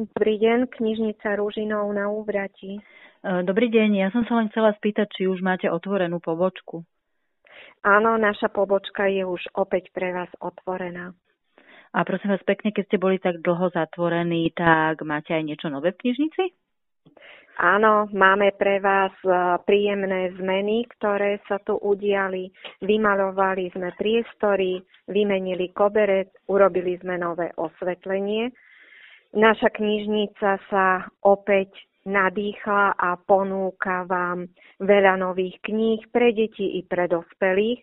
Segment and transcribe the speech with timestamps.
[0.00, 2.80] Dobrý deň, knižnica Rúžinov na Úvrati.
[3.20, 6.88] E, dobrý deň, ja som sa len chcela spýtať, či už máte otvorenú pobočku.
[7.84, 11.12] Áno, naša pobočka je už opäť pre vás otvorená.
[11.92, 15.92] A prosím vás pekne, keď ste boli tak dlho zatvorení, tak máte aj niečo nové
[15.92, 16.48] v knižnici?
[17.60, 19.36] Áno, máme pre vás e,
[19.68, 22.48] príjemné zmeny, ktoré sa tu udiali.
[22.80, 24.80] Vymalovali sme priestory,
[25.12, 28.48] vymenili koberec, urobili sme nové osvetlenie
[29.30, 31.70] Naša knižnica sa opäť
[32.02, 34.50] nadýchla a ponúka vám
[34.82, 37.78] veľa nových kníh pre deti i pre dospelých.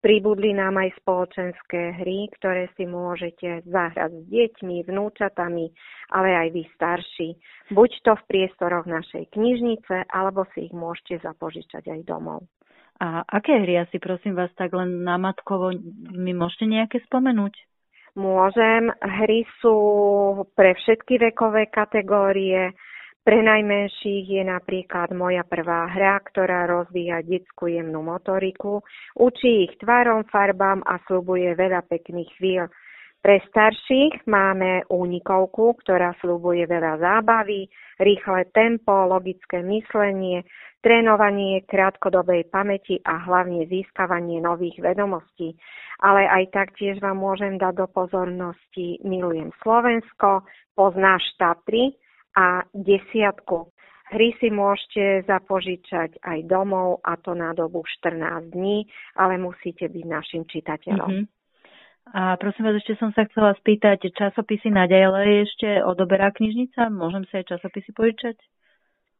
[0.00, 5.72] Pribudli nám aj spoločenské hry, ktoré si môžete zahrať s deťmi, vnúčatami,
[6.12, 7.28] ale aj vy starší.
[7.72, 12.48] Buď to v priestoroch našej knižnice, alebo si ich môžete zapožičať aj domov.
[13.00, 15.72] A aké hry asi prosím vás tak len matkovo
[16.12, 17.69] mi môžete nejaké spomenúť?
[18.18, 18.90] Môžem.
[18.98, 19.76] Hry sú
[20.58, 22.74] pre všetky vekové kategórie.
[23.20, 28.80] Pre najmenších je napríklad moja prvá hra, ktorá rozvíja detskú jemnú motoriku,
[29.12, 32.66] učí ich tvarom, farbám a slubuje veľa pekných chvíľ.
[33.20, 37.68] Pre starších máme únikovku, ktorá slúbuje veľa zábavy,
[38.00, 40.40] rýchle tempo, logické myslenie,
[40.80, 45.52] trénovanie krátkodobej pamäti a hlavne získavanie nových vedomostí.
[46.00, 51.92] Ale aj tak tiež vám môžem dať do pozornosti Milujem Slovensko, Poznáš Tatry
[52.40, 53.68] a desiatku.
[54.16, 60.04] Hry si môžete zapožičať aj domov a to na dobu 14 dní, ale musíte byť
[60.08, 61.10] našim čitateľom.
[61.12, 61.39] Mm-hmm.
[62.10, 66.90] A prosím vás, ešte som sa chcela spýtať, časopisy naďalej ešte odoberá knižnica?
[66.90, 68.36] Môžem sa aj časopisy požičať?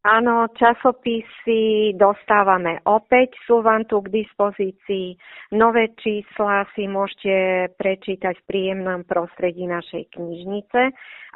[0.00, 5.12] Áno, časopisy dostávame opäť, sú vám tu k dispozícii.
[5.52, 10.80] Nové čísla si môžete prečítať v príjemnom prostredí našej knižnice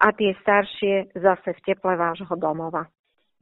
[0.00, 2.88] a tie staršie zase v teple vášho domova.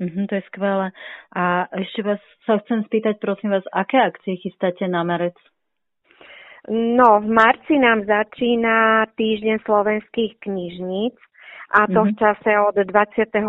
[0.03, 0.91] Mm-hmm, to je skvelé.
[1.39, 5.39] A ešte vás sa chcem spýtať, prosím vás, aké akcie chystáte na marec?
[6.71, 11.19] No, v marci nám začína týždeň slovenských knižníc
[11.73, 13.41] a to v čase od 28.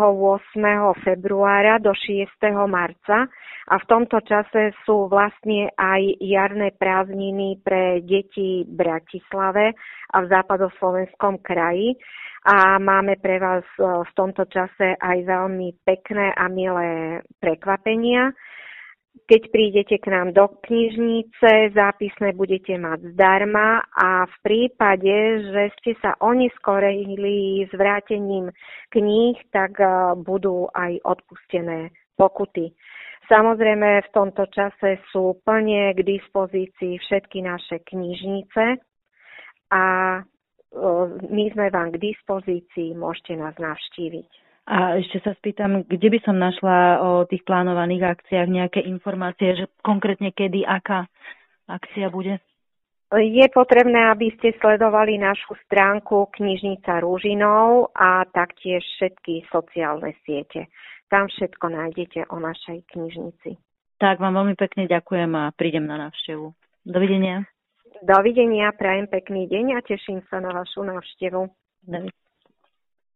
[1.04, 2.26] februára do 6.
[2.66, 3.28] marca.
[3.64, 9.72] A v tomto čase sú vlastne aj jarné prázdniny pre deti v Bratislave
[10.12, 11.96] a v západoslovenskom kraji.
[12.44, 18.36] A máme pre vás e, v tomto čase aj veľmi pekné a milé prekvapenia.
[19.14, 25.14] Keď prídete k nám do knižnice, zápisné budete mať zdarma a v prípade,
[25.48, 28.50] že ste sa oneskorili s vrátením
[28.90, 32.74] kníh, tak e, budú aj odpustené pokuty.
[33.30, 38.82] Samozrejme, v tomto čase sú plne k dispozícii všetky naše knižnice
[39.72, 39.84] a
[40.18, 40.22] e,
[41.32, 44.43] my sme vám k dispozícii, môžete nás navštíviť.
[44.64, 49.68] A ešte sa spýtam, kde by som našla o tých plánovaných akciách nejaké informácie, že
[49.84, 51.04] konkrétne kedy, aká
[51.68, 52.40] akcia bude?
[53.14, 60.72] Je potrebné, aby ste sledovali našu stránku Knižnica Rúžinov a taktiež všetky sociálne siete.
[61.12, 63.60] Tam všetko nájdete o našej knižnici.
[64.00, 66.56] Tak vám veľmi pekne ďakujem a prídem na návštevu.
[66.82, 67.46] Dovidenia.
[68.02, 71.46] Dovidenia, prajem pekný deň a teším sa na vašu návštevu.
[71.86, 72.23] Dovidenia.